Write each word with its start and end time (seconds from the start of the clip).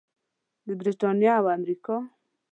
د 0.65 0.67
بریتانیا 0.79 1.33
او 1.39 1.45
امریکا. 1.57 1.95